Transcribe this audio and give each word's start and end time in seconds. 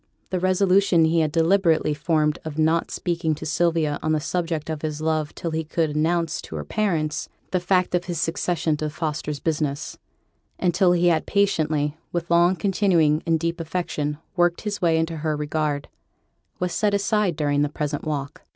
The 0.31 0.39
resolution 0.39 1.05
he 1.05 1.19
had 1.19 1.31
deliberately 1.31 1.93
formed 1.93 2.39
of 2.43 2.57
not 2.57 2.89
speaking 2.89 3.35
to 3.35 3.45
Sylvia 3.45 3.99
on 4.01 4.13
the 4.13 4.19
subject 4.19 4.67
of 4.67 4.81
his 4.81 4.99
love 4.99 5.35
till 5.35 5.51
he 5.51 5.63
could 5.63 5.91
announce 5.91 6.41
to 6.41 6.55
her 6.55 6.63
parents 6.65 7.29
the 7.51 7.59
fact 7.59 7.93
of 7.93 8.05
his 8.05 8.19
succession 8.19 8.75
to 8.77 8.89
Fosters' 8.89 9.39
business, 9.39 9.99
and 10.57 10.73
till 10.73 10.93
he 10.93 11.09
had 11.09 11.27
patiently, 11.27 11.97
with 12.11 12.31
long 12.31 12.55
continuing 12.55 13.21
and 13.27 13.39
deep 13.39 13.59
affection, 13.59 14.17
worked 14.35 14.61
his 14.61 14.81
way 14.81 14.97
into 14.97 15.17
her 15.17 15.37
regard, 15.37 15.87
was 16.57 16.73
set 16.73 16.95
aside 16.95 17.35
during 17.35 17.61
the 17.61 17.69
present 17.69 18.03
walk. 18.03 18.41